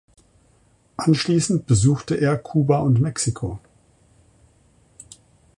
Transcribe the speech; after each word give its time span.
Anschließend 0.97 1.67
besuchte 1.67 2.15
er 2.15 2.35
Kuba 2.35 2.79
und 2.79 2.99
Mexiko. 2.99 3.59